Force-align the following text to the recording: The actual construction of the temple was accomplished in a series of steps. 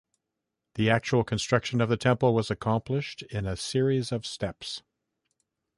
The 0.73 0.89
actual 0.89 1.23
construction 1.23 1.79
of 1.79 1.87
the 1.87 1.95
temple 1.95 2.33
was 2.33 2.49
accomplished 2.49 3.21
in 3.21 3.45
a 3.45 3.55
series 3.55 4.11
of 4.11 4.25
steps. 4.25 4.81